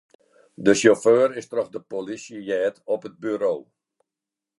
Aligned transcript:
De 0.65 0.73
sjauffeur 0.79 1.29
is 1.39 1.49
troch 1.51 1.71
de 1.75 1.81
polysje 1.91 2.39
heard 2.47 2.77
op 2.93 3.01
it 3.07 3.15
buro. 3.23 3.53